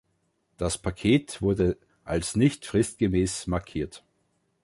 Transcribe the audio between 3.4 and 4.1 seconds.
markiert.